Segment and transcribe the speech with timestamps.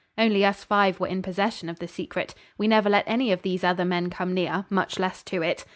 [0.17, 2.33] Only us five were in possession of the secret.
[2.57, 5.63] We never let any of these other men come near, much less to it.